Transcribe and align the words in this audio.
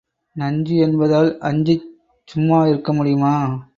நஞ்சு 0.35 0.75
என்பதால் 0.75 1.37
அஞ்சிச் 1.41 1.85
சும்மா 2.27 2.67
இருக்க 2.67 2.93
முடியுமா? 2.93 3.35